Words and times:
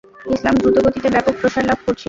ইসলাম 0.33 0.55
দ্রুতগতিতে 0.57 1.07
ব্যাপক 1.15 1.35
প্রসার 1.41 1.63
লাভ 1.69 1.79
করছিল। 1.85 1.99